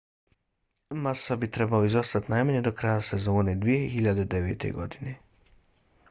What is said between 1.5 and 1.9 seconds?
trebao